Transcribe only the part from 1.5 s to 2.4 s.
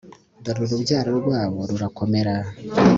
rurakomera